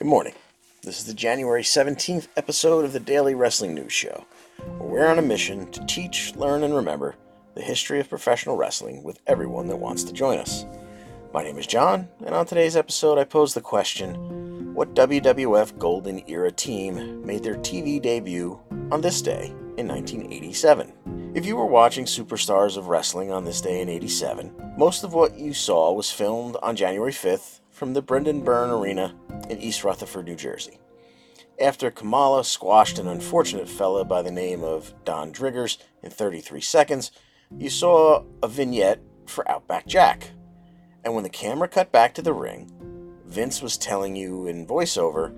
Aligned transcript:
Good 0.00 0.08
morning. 0.08 0.32
This 0.82 0.98
is 0.98 1.04
the 1.04 1.12
January 1.12 1.62
17th 1.62 2.28
episode 2.38 2.86
of 2.86 2.94
the 2.94 3.00
Daily 3.00 3.34
Wrestling 3.34 3.74
News 3.74 3.92
Show, 3.92 4.24
where 4.78 4.88
we're 4.88 5.06
on 5.06 5.18
a 5.18 5.22
mission 5.22 5.70
to 5.72 5.84
teach, 5.84 6.34
learn, 6.36 6.62
and 6.62 6.74
remember 6.74 7.16
the 7.54 7.60
history 7.60 8.00
of 8.00 8.08
professional 8.08 8.56
wrestling 8.56 9.02
with 9.02 9.20
everyone 9.26 9.66
that 9.66 9.76
wants 9.76 10.02
to 10.04 10.14
join 10.14 10.38
us. 10.38 10.64
My 11.34 11.42
name 11.42 11.58
is 11.58 11.66
John, 11.66 12.08
and 12.24 12.34
on 12.34 12.46
today's 12.46 12.76
episode, 12.76 13.18
I 13.18 13.24
pose 13.24 13.52
the 13.52 13.60
question 13.60 14.72
What 14.72 14.94
WWF 14.94 15.78
Golden 15.78 16.26
Era 16.26 16.50
team 16.50 17.22
made 17.26 17.42
their 17.42 17.56
TV 17.56 18.00
debut 18.00 18.58
on 18.90 19.02
this 19.02 19.20
day 19.20 19.48
in 19.76 19.86
1987? 19.86 21.34
If 21.34 21.44
you 21.44 21.56
were 21.56 21.66
watching 21.66 22.06
Superstars 22.06 22.78
of 22.78 22.88
Wrestling 22.88 23.30
on 23.32 23.44
this 23.44 23.60
day 23.60 23.82
in 23.82 23.90
87, 23.90 24.72
most 24.78 25.04
of 25.04 25.12
what 25.12 25.38
you 25.38 25.52
saw 25.52 25.92
was 25.92 26.10
filmed 26.10 26.56
on 26.62 26.74
January 26.74 27.12
5th 27.12 27.60
from 27.70 27.92
the 27.92 28.00
Brendan 28.00 28.40
Byrne 28.40 28.70
Arena 28.70 29.14
in 29.50 29.60
East 29.60 29.84
Rutherford, 29.84 30.26
New 30.26 30.36
Jersey. 30.36 30.78
After 31.60 31.90
Kamala 31.90 32.44
squashed 32.44 32.98
an 32.98 33.08
unfortunate 33.08 33.68
fella 33.68 34.04
by 34.04 34.22
the 34.22 34.30
name 34.30 34.62
of 34.62 34.94
Don 35.04 35.32
Driggers 35.32 35.76
in 36.02 36.10
33 36.10 36.60
seconds, 36.60 37.10
you 37.58 37.68
saw 37.68 38.24
a 38.42 38.48
vignette 38.48 39.00
for 39.26 39.48
Outback 39.50 39.86
Jack. 39.86 40.30
And 41.04 41.14
when 41.14 41.24
the 41.24 41.28
camera 41.28 41.68
cut 41.68 41.92
back 41.92 42.14
to 42.14 42.22
the 42.22 42.32
ring, 42.32 42.70
Vince 43.26 43.60
was 43.60 43.76
telling 43.76 44.16
you 44.16 44.46
in 44.46 44.66
voiceover, 44.66 45.34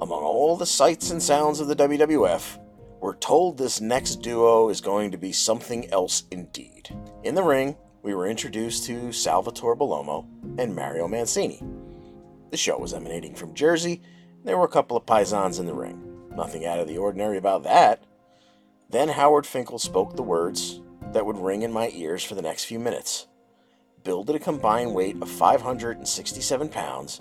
among 0.00 0.22
all 0.22 0.56
the 0.56 0.66
sights 0.66 1.10
and 1.10 1.22
sounds 1.22 1.60
of 1.60 1.68
the 1.68 1.76
WWF, 1.76 2.58
we're 3.00 3.16
told 3.16 3.56
this 3.56 3.80
next 3.80 4.16
duo 4.16 4.70
is 4.70 4.80
going 4.80 5.10
to 5.10 5.18
be 5.18 5.32
something 5.32 5.90
else 5.92 6.24
indeed. 6.30 6.88
In 7.22 7.34
the 7.34 7.42
ring, 7.42 7.76
we 8.02 8.14
were 8.14 8.26
introduced 8.26 8.84
to 8.86 9.12
Salvatore 9.12 9.76
Bellomo 9.76 10.26
and 10.58 10.74
Mario 10.74 11.06
Mancini. 11.06 11.62
The 12.50 12.56
show 12.56 12.78
was 12.78 12.92
emanating 12.92 13.34
from 13.34 13.54
Jersey. 13.54 14.02
There 14.44 14.58
were 14.58 14.64
a 14.64 14.68
couple 14.68 14.96
of 14.96 15.06
paisans 15.06 15.60
in 15.60 15.66
the 15.66 15.74
ring. 15.74 16.28
Nothing 16.34 16.66
out 16.66 16.78
of 16.78 16.88
the 16.88 16.98
ordinary 16.98 17.38
about 17.38 17.62
that. 17.64 18.04
Then 18.88 19.08
Howard 19.08 19.46
Finkel 19.46 19.78
spoke 19.78 20.16
the 20.16 20.22
words 20.22 20.80
that 21.12 21.24
would 21.24 21.38
ring 21.38 21.62
in 21.62 21.72
my 21.72 21.90
ears 21.94 22.24
for 22.24 22.34
the 22.34 22.42
next 22.42 22.64
few 22.64 22.78
minutes. 22.78 23.28
Billed 24.02 24.30
at 24.30 24.36
a 24.36 24.40
combined 24.40 24.94
weight 24.94 25.16
of 25.20 25.30
567 25.30 26.68
pounds, 26.70 27.20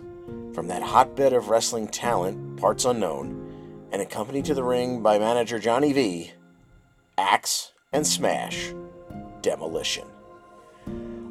from 0.53 0.67
that 0.67 0.81
hotbed 0.81 1.33
of 1.33 1.49
wrestling 1.49 1.87
talent, 1.87 2.59
parts 2.59 2.85
unknown, 2.85 3.87
and 3.91 4.01
accompanied 4.01 4.45
to 4.45 4.53
the 4.53 4.63
ring 4.63 5.01
by 5.01 5.19
manager 5.19 5.59
Johnny 5.59 5.93
V, 5.93 6.31
Axe 7.17 7.73
and 7.91 8.05
Smash, 8.05 8.73
Demolition. 9.41 10.07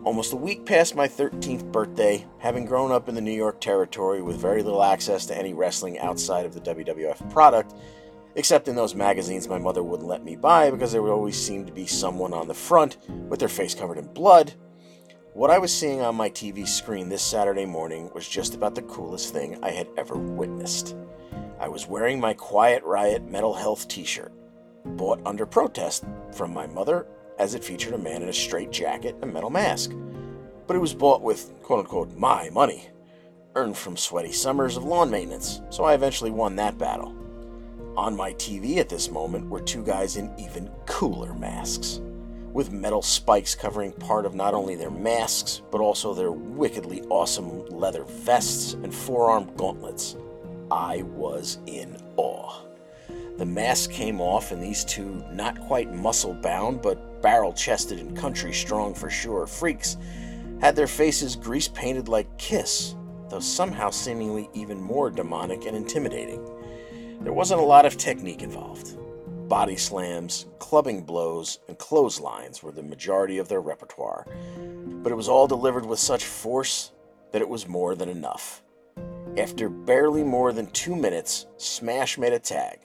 Almost 0.08 0.32
a 0.32 0.36
week 0.36 0.64
past 0.64 0.96
my 0.96 1.06
13th 1.06 1.70
birthday, 1.70 2.24
having 2.38 2.64
grown 2.64 2.90
up 2.90 3.10
in 3.10 3.14
the 3.14 3.20
New 3.20 3.30
York 3.30 3.60
territory 3.60 4.22
with 4.22 4.40
very 4.40 4.62
little 4.62 4.82
access 4.82 5.26
to 5.26 5.36
any 5.36 5.52
wrestling 5.52 5.98
outside 5.98 6.46
of 6.46 6.54
the 6.54 6.62
WWF 6.62 7.30
product, 7.30 7.74
except 8.34 8.68
in 8.68 8.74
those 8.74 8.94
magazines 8.94 9.48
my 9.48 9.58
mother 9.58 9.82
wouldn't 9.82 10.08
let 10.08 10.24
me 10.24 10.34
buy 10.34 10.70
because 10.70 10.92
there 10.92 11.02
would 11.02 11.12
always 11.12 11.36
seem 11.36 11.66
to 11.66 11.72
be 11.74 11.86
someone 11.86 12.32
on 12.32 12.48
the 12.48 12.54
front 12.54 12.96
with 13.28 13.38
their 13.38 13.50
face 13.50 13.74
covered 13.74 13.98
in 13.98 14.06
blood. 14.14 14.54
What 15.34 15.50
I 15.50 15.58
was 15.58 15.74
seeing 15.74 16.00
on 16.00 16.16
my 16.16 16.30
TV 16.30 16.66
screen 16.66 17.10
this 17.10 17.22
Saturday 17.22 17.66
morning 17.66 18.10
was 18.14 18.26
just 18.26 18.54
about 18.54 18.74
the 18.74 18.82
coolest 18.82 19.34
thing 19.34 19.62
I 19.62 19.72
had 19.72 19.88
ever 19.98 20.16
witnessed. 20.16 20.96
I 21.60 21.68
was 21.68 21.86
wearing 21.86 22.18
my 22.18 22.32
Quiet 22.32 22.82
Riot 22.82 23.30
Metal 23.30 23.52
Health 23.52 23.86
t 23.88 24.04
shirt, 24.04 24.32
bought 24.86 25.20
under 25.26 25.44
protest 25.44 26.06
from 26.32 26.54
my 26.54 26.66
mother 26.66 27.06
as 27.38 27.54
it 27.54 27.64
featured 27.64 27.94
a 27.94 27.98
man 27.98 28.22
in 28.22 28.28
a 28.28 28.32
straight 28.32 28.70
jacket 28.70 29.16
and 29.22 29.32
metal 29.32 29.50
mask. 29.50 29.92
But 30.66 30.76
it 30.76 30.80
was 30.80 30.94
bought 30.94 31.22
with 31.22 31.52
quote 31.62 31.80
unquote 31.80 32.16
my 32.16 32.50
money, 32.50 32.88
earned 33.54 33.76
from 33.76 33.96
sweaty 33.96 34.32
summers 34.32 34.76
of 34.76 34.84
lawn 34.84 35.10
maintenance, 35.10 35.60
so 35.70 35.84
I 35.84 35.94
eventually 35.94 36.30
won 36.30 36.56
that 36.56 36.78
battle. 36.78 37.14
On 37.96 38.16
my 38.16 38.32
TV 38.34 38.76
at 38.76 38.88
this 38.88 39.10
moment 39.10 39.48
were 39.48 39.60
two 39.60 39.82
guys 39.82 40.16
in 40.16 40.32
even 40.38 40.70
cooler 40.86 41.34
masks, 41.34 42.00
with 42.52 42.70
metal 42.70 43.02
spikes 43.02 43.54
covering 43.54 43.92
part 43.92 44.24
of 44.24 44.34
not 44.34 44.54
only 44.54 44.76
their 44.76 44.90
masks, 44.90 45.62
but 45.70 45.80
also 45.80 46.14
their 46.14 46.32
wickedly 46.32 47.02
awesome 47.10 47.66
leather 47.66 48.04
vests 48.04 48.74
and 48.74 48.94
forearm 48.94 49.50
gauntlets. 49.56 50.16
I 50.70 51.02
was 51.02 51.58
in 51.66 51.96
awe. 52.16 52.62
The 53.38 53.46
mask 53.46 53.90
came 53.90 54.20
off, 54.20 54.52
and 54.52 54.62
these 54.62 54.84
two, 54.84 55.24
not 55.32 55.58
quite 55.60 55.94
muscle 55.94 56.34
bound, 56.34 56.82
but 56.82 57.07
barrel 57.22 57.52
chested 57.52 57.98
and 57.98 58.16
country 58.16 58.52
strong 58.52 58.94
for 58.94 59.10
sure 59.10 59.46
freaks, 59.46 59.96
had 60.60 60.74
their 60.74 60.86
faces 60.86 61.36
grease 61.36 61.68
painted 61.68 62.08
like 62.08 62.38
Kiss, 62.38 62.94
though 63.28 63.40
somehow 63.40 63.90
seemingly 63.90 64.48
even 64.54 64.80
more 64.80 65.10
demonic 65.10 65.66
and 65.66 65.76
intimidating. 65.76 66.44
There 67.20 67.32
wasn't 67.32 67.60
a 67.60 67.64
lot 67.64 67.86
of 67.86 67.96
technique 67.96 68.42
involved. 68.42 68.96
Body 69.48 69.76
slams, 69.76 70.46
clubbing 70.58 71.04
blows, 71.04 71.58
and 71.68 71.78
clotheslines 71.78 72.62
were 72.62 72.72
the 72.72 72.82
majority 72.82 73.38
of 73.38 73.48
their 73.48 73.60
repertoire, 73.60 74.26
but 75.02 75.12
it 75.12 75.16
was 75.16 75.28
all 75.28 75.46
delivered 75.46 75.86
with 75.86 75.98
such 75.98 76.24
force 76.24 76.92
that 77.32 77.42
it 77.42 77.48
was 77.48 77.68
more 77.68 77.94
than 77.94 78.08
enough. 78.08 78.62
After 79.36 79.68
barely 79.68 80.24
more 80.24 80.52
than 80.52 80.70
two 80.72 80.96
minutes, 80.96 81.46
Smash 81.56 82.18
made 82.18 82.32
a 82.32 82.38
tag 82.38 82.80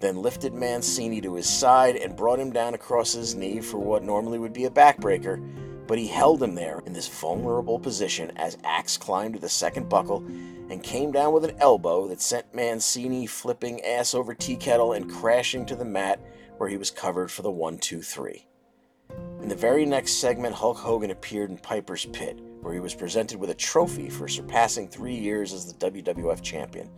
then 0.00 0.22
lifted 0.22 0.54
Mancini 0.54 1.20
to 1.20 1.34
his 1.34 1.48
side 1.48 1.96
and 1.96 2.16
brought 2.16 2.38
him 2.38 2.52
down 2.52 2.74
across 2.74 3.12
his 3.12 3.34
knee 3.34 3.60
for 3.60 3.78
what 3.78 4.04
normally 4.04 4.38
would 4.38 4.52
be 4.52 4.66
a 4.66 4.70
backbreaker, 4.70 5.42
but 5.88 5.98
he 5.98 6.06
held 6.06 6.42
him 6.42 6.54
there 6.54 6.82
in 6.86 6.92
this 6.92 7.08
vulnerable 7.08 7.78
position 7.78 8.30
as 8.36 8.58
Axe 8.62 8.96
climbed 8.96 9.34
to 9.34 9.40
the 9.40 9.48
second 9.48 9.88
buckle 9.88 10.24
and 10.70 10.82
came 10.82 11.10
down 11.10 11.32
with 11.32 11.44
an 11.44 11.56
elbow 11.58 12.06
that 12.08 12.20
sent 12.20 12.54
Mancini 12.54 13.26
flipping 13.26 13.84
ass 13.84 14.14
over 14.14 14.34
tea 14.34 14.56
kettle 14.56 14.92
and 14.92 15.10
crashing 15.10 15.66
to 15.66 15.74
the 15.74 15.84
mat 15.84 16.20
where 16.58 16.68
he 16.68 16.76
was 16.76 16.90
covered 16.90 17.30
for 17.30 17.42
the 17.42 17.50
1 17.50 17.78
2 17.78 18.02
3. 18.02 18.46
In 19.40 19.48
the 19.48 19.56
very 19.56 19.86
next 19.86 20.20
segment, 20.20 20.54
Hulk 20.54 20.76
Hogan 20.76 21.10
appeared 21.10 21.50
in 21.50 21.56
Piper's 21.56 22.04
Pit, 22.06 22.38
where 22.60 22.74
he 22.74 22.80
was 22.80 22.94
presented 22.94 23.38
with 23.38 23.50
a 23.50 23.54
trophy 23.54 24.10
for 24.10 24.28
surpassing 24.28 24.88
three 24.88 25.14
years 25.14 25.52
as 25.52 25.72
the 25.72 25.90
WWF 25.90 26.42
champion. 26.42 26.90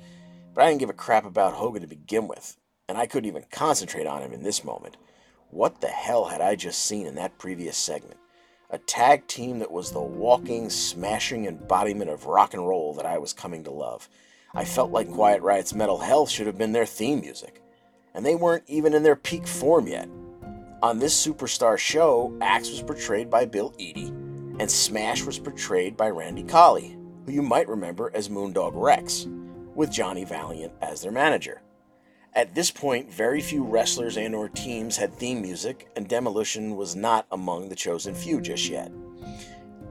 But 0.53 0.65
I 0.65 0.69
didn't 0.69 0.81
give 0.81 0.91
a 0.91 0.95
crap 0.95 1.25
about 1.25 1.53
Hogan 1.53 1.83
to 1.83 1.89
begin 1.89 2.27
with 2.27 2.57
and 2.91 2.99
I 2.99 3.07
couldn't 3.07 3.29
even 3.29 3.45
concentrate 3.53 4.09
on 4.09 4.21
him 4.21 4.33
in 4.33 4.43
this 4.43 4.65
moment. 4.65 4.97
What 5.51 5.81
the 5.81 5.87
hell 5.87 6.25
had 6.25 6.41
I 6.41 6.57
just 6.57 6.85
seen 6.85 7.07
in 7.07 7.15
that 7.15 7.39
previous 7.39 7.77
segment? 7.77 8.19
A 8.71 8.79
tag 8.79 9.29
team 9.29 9.61
that 9.61 9.71
was 9.71 9.93
the 9.93 10.01
walking, 10.01 10.69
smashing 10.69 11.47
embodiment 11.47 12.11
of 12.11 12.27
rock 12.27 12.53
and 12.53 12.67
roll 12.67 12.93
that 12.95 13.07
I 13.07 13.19
was 13.19 13.33
coming 13.33 13.63
to 13.63 13.71
love. 13.71 14.09
I 14.55 14.65
felt 14.65 14.91
like 14.91 15.09
Quiet 15.09 15.41
Riot's 15.41 15.73
Metal 15.73 15.99
Health 15.99 16.31
should 16.31 16.49
have 16.49 16.59
been 16.59 16.73
their 16.73 16.85
theme 16.85 17.21
music. 17.21 17.63
And 18.13 18.27
they 18.27 18.35
weren't 18.35 18.65
even 18.67 18.93
in 18.93 19.05
their 19.05 19.15
peak 19.15 19.47
form 19.47 19.87
yet. 19.87 20.09
On 20.83 20.99
this 20.99 21.15
superstar 21.15 21.79
show, 21.79 22.37
Axe 22.41 22.71
was 22.71 22.83
portrayed 22.83 23.31
by 23.31 23.45
Bill 23.45 23.73
Eadie, 23.79 24.09
and 24.59 24.69
Smash 24.69 25.23
was 25.23 25.39
portrayed 25.39 25.97
by 25.97 26.11
Randy 26.11 26.43
Colley, 26.43 26.99
who 27.25 27.31
you 27.31 27.43
might 27.43 27.69
remember 27.69 28.11
as 28.15 28.29
Moondog 28.29 28.73
Rex, 28.75 29.29
with 29.77 29.93
Johnny 29.93 30.25
Valiant 30.25 30.73
as 30.83 31.03
their 31.03 31.13
manager. 31.13 31.63
At 32.33 32.55
this 32.55 32.71
point, 32.71 33.13
very 33.13 33.41
few 33.41 33.65
wrestlers 33.65 34.17
and 34.17 34.35
or 34.35 34.49
teams 34.49 34.97
had 34.97 35.13
theme 35.13 35.43
music, 35.43 35.89
and 35.97 36.09
Demolition 36.09 36.77
was 36.77 36.95
not 36.95 37.27
among 37.33 37.69
the 37.69 37.75
chosen 37.75 38.15
few 38.15 38.41
just 38.41 38.69
yet. 38.69 38.93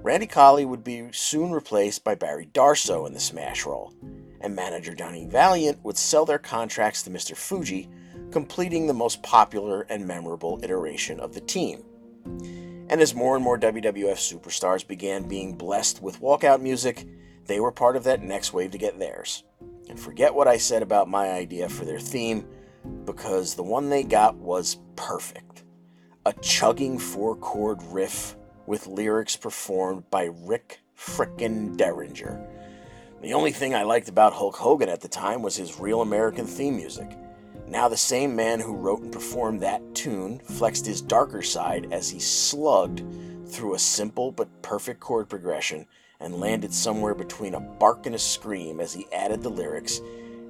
Randy 0.01 0.27
Colley 0.27 0.63
would 0.63 0.83
be 0.83 1.09
soon 1.11 1.51
replaced 1.51 2.05
by 2.05 2.15
Barry 2.15 2.47
Darsow 2.53 3.05
in 3.05 3.13
the 3.13 3.19
Smash 3.19 3.65
role, 3.65 3.93
and 4.39 4.55
manager 4.55 4.95
Johnny 4.95 5.25
Valiant 5.25 5.83
would 5.83 5.97
sell 5.97 6.23
their 6.23 6.39
contracts 6.39 7.03
to 7.03 7.09
Mr. 7.09 7.35
Fuji, 7.35 7.89
completing 8.31 8.87
the 8.87 8.93
most 8.93 9.21
popular 9.21 9.81
and 9.89 10.07
memorable 10.07 10.61
iteration 10.63 11.19
of 11.19 11.33
the 11.33 11.41
team. 11.41 11.83
And 12.89 13.01
as 13.01 13.13
more 13.13 13.35
and 13.35 13.43
more 13.43 13.59
WWF 13.59 14.15
superstars 14.15 14.87
began 14.87 15.27
being 15.27 15.55
blessed 15.55 16.01
with 16.01 16.21
walkout 16.21 16.61
music, 16.61 17.05
they 17.47 17.59
were 17.59 17.71
part 17.71 17.97
of 17.97 18.05
that 18.05 18.23
next 18.23 18.53
wave 18.53 18.71
to 18.71 18.77
get 18.77 18.97
theirs. 18.97 19.43
And 19.89 19.99
forget 19.99 20.33
what 20.33 20.47
I 20.47 20.57
said 20.57 20.83
about 20.83 21.09
my 21.09 21.31
idea 21.31 21.67
for 21.67 21.83
their 21.83 21.99
theme, 21.99 22.47
because 23.05 23.55
the 23.55 23.63
one 23.63 23.89
they 23.89 24.03
got 24.03 24.35
was 24.35 24.77
perfect. 24.95 25.63
A 26.25 26.33
chugging 26.33 26.99
four 26.99 27.35
chord 27.35 27.81
riff 27.83 28.35
with 28.67 28.85
lyrics 28.85 29.35
performed 29.35 30.09
by 30.11 30.29
Rick 30.45 30.79
Frickin' 30.95 31.75
Derringer. 31.75 32.39
The 33.21 33.33
only 33.33 33.51
thing 33.51 33.73
I 33.73 33.83
liked 33.83 34.09
about 34.09 34.33
Hulk 34.33 34.55
Hogan 34.55 34.89
at 34.89 35.01
the 35.01 35.07
time 35.07 35.41
was 35.41 35.55
his 35.55 35.79
real 35.79 36.01
American 36.01 36.45
theme 36.45 36.75
music. 36.75 37.17
Now, 37.67 37.87
the 37.87 37.97
same 37.97 38.35
man 38.35 38.59
who 38.59 38.75
wrote 38.75 39.01
and 39.01 39.11
performed 39.11 39.61
that 39.61 39.95
tune 39.95 40.39
flexed 40.39 40.85
his 40.85 41.01
darker 41.01 41.41
side 41.41 41.87
as 41.91 42.09
he 42.09 42.19
slugged 42.19 43.03
through 43.47 43.73
a 43.73 43.79
simple 43.79 44.31
but 44.31 44.61
perfect 44.61 44.99
chord 44.99 45.29
progression 45.29 45.85
and 46.19 46.39
landed 46.39 46.73
somewhere 46.73 47.15
between 47.15 47.55
a 47.55 47.59
bark 47.59 48.05
and 48.05 48.15
a 48.15 48.19
scream 48.19 48.79
as 48.79 48.93
he 48.93 49.07
added 49.11 49.41
the 49.41 49.49
lyrics 49.49 50.01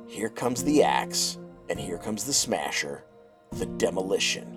Here 0.08 0.30
comes 0.30 0.64
the 0.64 0.84
axe, 0.84 1.38
and 1.70 1.80
here 1.80 2.00
comes 2.00 2.24
the 2.24 2.34
smasher, 2.34 3.04
the 3.52 3.68
demolition, 3.68 4.48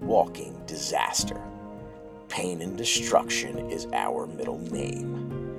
walking 0.00 0.60
disaster. 0.66 1.40
Pain 2.28 2.62
and 2.62 2.76
destruction 2.76 3.70
is 3.70 3.86
our 3.92 4.26
middle 4.26 4.58
name. 4.58 5.56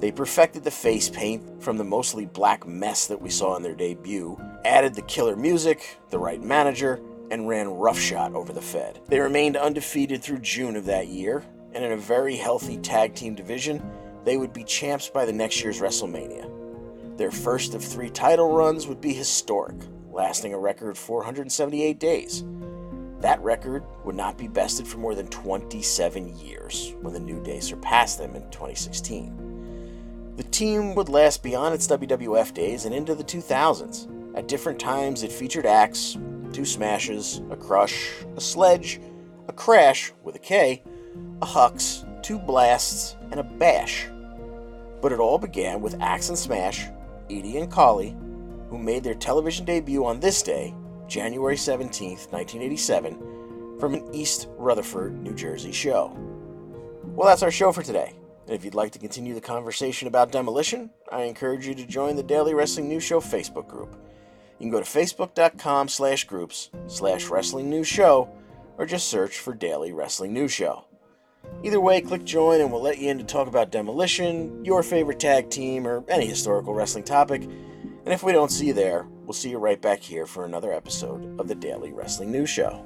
They 0.00 0.10
perfected 0.10 0.64
the 0.64 0.70
face 0.70 1.08
paint 1.08 1.62
from 1.62 1.76
the 1.76 1.84
mostly 1.84 2.26
black 2.26 2.66
mess 2.66 3.06
that 3.06 3.20
we 3.20 3.30
saw 3.30 3.56
in 3.56 3.62
their 3.62 3.74
debut, 3.74 4.38
added 4.64 4.94
the 4.94 5.02
killer 5.02 5.36
music, 5.36 5.98
the 6.10 6.18
right 6.18 6.42
manager, 6.42 7.00
and 7.30 7.48
ran 7.48 7.68
roughshod 7.68 8.34
over 8.34 8.52
the 8.52 8.62
Fed. 8.62 8.98
They 9.08 9.20
remained 9.20 9.56
undefeated 9.56 10.22
through 10.22 10.40
June 10.40 10.74
of 10.74 10.86
that 10.86 11.08
year, 11.08 11.44
and 11.72 11.84
in 11.84 11.92
a 11.92 11.96
very 11.96 12.36
healthy 12.36 12.78
tag 12.78 13.14
team 13.14 13.34
division, 13.34 13.80
they 14.24 14.36
would 14.36 14.52
be 14.52 14.64
champs 14.64 15.08
by 15.08 15.24
the 15.24 15.32
next 15.32 15.62
year's 15.62 15.80
WrestleMania. 15.80 16.48
Their 17.16 17.30
first 17.30 17.74
of 17.74 17.84
three 17.84 18.10
title 18.10 18.52
runs 18.52 18.86
would 18.86 19.00
be 19.00 19.12
historic, 19.12 19.76
lasting 20.10 20.54
a 20.54 20.58
record 20.58 20.96
478 20.96 21.98
days. 21.98 22.44
That 23.20 23.42
record 23.42 23.84
would 24.04 24.14
not 24.14 24.38
be 24.38 24.48
bested 24.48 24.86
for 24.88 24.98
more 24.98 25.14
than 25.14 25.28
27 25.28 26.38
years 26.38 26.94
when 27.02 27.12
the 27.12 27.20
New 27.20 27.42
Day 27.42 27.60
surpassed 27.60 28.18
them 28.18 28.34
in 28.34 28.42
2016. 28.50 30.34
The 30.36 30.44
team 30.44 30.94
would 30.94 31.10
last 31.10 31.42
beyond 31.42 31.74
its 31.74 31.86
WWF 31.86 32.54
days 32.54 32.86
and 32.86 32.94
into 32.94 33.14
the 33.14 33.24
2000s. 33.24 34.36
At 34.36 34.48
different 34.48 34.80
times, 34.80 35.22
it 35.22 35.30
featured 35.30 35.66
Axe, 35.66 36.16
two 36.52 36.64
smashes, 36.64 37.42
a 37.50 37.56
crush, 37.56 38.10
a 38.36 38.40
sledge, 38.40 39.00
a 39.48 39.52
crash 39.52 40.12
with 40.22 40.36
a 40.36 40.38
K, 40.38 40.82
a 41.42 41.46
hux, 41.46 42.06
two 42.22 42.38
blasts, 42.38 43.16
and 43.30 43.40
a 43.40 43.42
bash. 43.42 44.06
But 45.00 45.12
it 45.12 45.20
all 45.20 45.38
began 45.38 45.80
with 45.80 46.00
Axe 46.00 46.28
and 46.28 46.38
Smash, 46.38 46.86
Eadie 47.28 47.56
and 47.56 47.70
Colley, 47.70 48.16
who 48.68 48.78
made 48.78 49.02
their 49.02 49.14
television 49.14 49.64
debut 49.64 50.04
on 50.04 50.20
this 50.20 50.42
day, 50.42 50.74
January 51.08 51.56
17, 51.56 52.10
1987, 52.30 53.78
from 53.78 53.94
an 53.94 54.14
East 54.14 54.48
Rutherford, 54.56 55.20
New 55.20 55.34
Jersey 55.34 55.72
show. 55.72 56.16
Well, 57.02 57.28
that's 57.28 57.42
our 57.42 57.50
show 57.50 57.72
for 57.72 57.82
today. 57.82 58.14
And 58.46 58.54
if 58.54 58.64
you'd 58.64 58.74
like 58.74 58.92
to 58.92 58.98
continue 58.98 59.34
the 59.34 59.40
conversation 59.40 60.08
about 60.08 60.32
demolition, 60.32 60.90
I 61.10 61.22
encourage 61.22 61.66
you 61.66 61.74
to 61.74 61.86
join 61.86 62.16
the 62.16 62.22
Daily 62.22 62.54
Wrestling 62.54 62.88
News 62.88 63.04
Show 63.04 63.20
Facebook 63.20 63.68
group. 63.68 63.96
You 64.58 64.64
can 64.64 64.70
go 64.70 64.80
to 64.80 64.84
facebook.com 64.84 65.88
slash 65.88 66.24
groups 66.24 66.70
slash 66.86 67.28
wrestling 67.28 67.70
news 67.70 67.88
show 67.88 68.28
or 68.76 68.86
just 68.86 69.08
search 69.08 69.38
for 69.38 69.54
Daily 69.54 69.92
Wrestling 69.92 70.34
News 70.34 70.52
Show. 70.52 70.84
Either 71.62 71.80
way, 71.80 72.00
click 72.00 72.24
join 72.24 72.60
and 72.60 72.72
we'll 72.72 72.82
let 72.82 72.98
you 72.98 73.10
in 73.10 73.18
to 73.18 73.24
talk 73.24 73.46
about 73.46 73.70
demolition, 73.70 74.64
your 74.64 74.82
favorite 74.82 75.20
tag 75.20 75.50
team, 75.50 75.86
or 75.86 76.04
any 76.08 76.26
historical 76.26 76.72
wrestling 76.72 77.04
topic. 77.04 77.42
And 77.42 78.14
if 78.14 78.22
we 78.22 78.32
don't 78.32 78.50
see 78.50 78.68
you 78.68 78.72
there, 78.72 79.06
we'll 79.24 79.34
see 79.34 79.50
you 79.50 79.58
right 79.58 79.80
back 79.80 80.00
here 80.00 80.26
for 80.26 80.44
another 80.44 80.72
episode 80.72 81.38
of 81.38 81.48
the 81.48 81.54
Daily 81.54 81.92
Wrestling 81.92 82.32
News 82.32 82.48
Show. 82.48 82.84